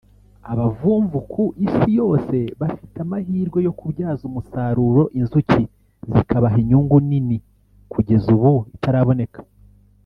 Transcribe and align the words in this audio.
Abavumvu 0.51 1.17
ku 1.31 1.43
isi 1.65 1.89
yose 1.99 2.35
bafite 2.61 2.95
amahirwe 3.05 3.59
yo 3.67 3.73
kubyaza 3.79 4.21
umusaruro 4.29 5.03
inzuki 5.19 5.61
zikabaha 6.13 6.55
inyungu 6.63 6.95
nini 7.09 7.37
kugeza 7.91 8.27
ubu 8.35 8.53
itaraboneka 8.77 9.39